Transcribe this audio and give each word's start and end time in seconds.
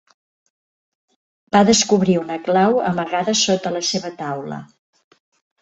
Va 1.55 1.61
descobrir 1.67 2.17
una 2.21 2.39
clau 2.47 2.79
amagada 2.93 3.39
sota 3.45 3.77
la 3.77 3.85
seva 3.91 4.15
taula. 4.23 4.63